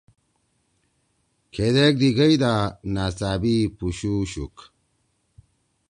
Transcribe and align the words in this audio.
کھیدیک 1.53 1.93
دی 2.01 2.09
گئیدا 2.17 2.53
نأڅأبی 2.93 3.57
پُوشُو 3.77 4.13
شُوک۔ 4.31 4.55